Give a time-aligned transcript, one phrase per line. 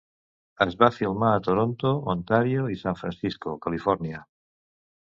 [0.65, 4.27] Es va filmar a Toronto, Ontario i San Francisco, Califòrnia.